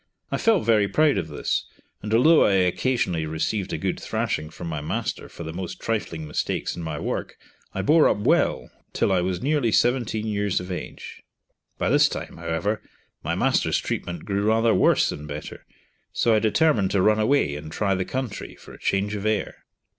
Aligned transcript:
I 0.31 0.37
felt 0.37 0.65
very 0.65 0.87
proud 0.87 1.19
of 1.19 1.27
this, 1.27 1.67
and 2.01 2.11
although 2.11 2.43
I 2.43 2.53
occasionally 2.53 3.27
received 3.27 3.71
a 3.71 3.77
good 3.77 3.99
thrashing 3.99 4.49
from 4.49 4.67
my 4.67 4.81
master 4.81 5.29
for 5.29 5.43
the 5.43 5.53
most 5.53 5.79
trifling 5.79 6.27
mistakes 6.27 6.75
in 6.75 6.81
my 6.81 6.97
work, 6.97 7.37
I 7.75 7.83
bore 7.83 8.09
up 8.09 8.17
well 8.17 8.71
till 8.93 9.11
I 9.11 9.21
was 9.21 9.43
nearly 9.43 9.71
seventeen 9.71 10.25
years 10.25 10.59
of 10.59 10.71
age. 10.71 11.21
By 11.77 11.89
this 11.91 12.09
time, 12.09 12.37
however, 12.37 12.81
my 13.23 13.35
master's 13.35 13.77
treatment 13.77 14.25
grew 14.25 14.41
rather 14.47 14.73
worse 14.73 15.07
than 15.09 15.27
better, 15.27 15.67
so 16.11 16.33
I 16.33 16.39
determined 16.39 16.89
to 16.89 17.01
run 17.03 17.19
away 17.19 17.55
and 17.55 17.71
try 17.71 17.93
the 17.93 18.03
country, 18.03 18.55
for 18.55 18.73
a 18.73 18.79
change 18.79 19.13
of 19.13 19.23
air. 19.27 19.65